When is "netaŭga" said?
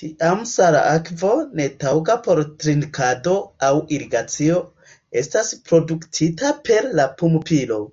1.60-2.16